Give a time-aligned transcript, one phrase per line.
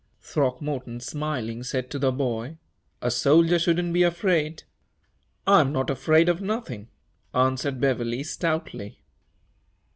[0.23, 2.57] Throckmorton, smiling, said to the boy,
[3.03, 4.63] "A soldier shouldn't be afraid."
[5.45, 6.87] "I'm not afraid of nothin',"
[7.35, 9.03] answered Beverley, stoutly.